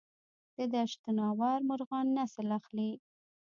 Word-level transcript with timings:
د 0.55 0.57
دشت 0.73 1.01
ناور 1.17 1.59
مرغان 1.69 2.07
نسل 2.17 2.47
اخلي؟ 2.59 2.91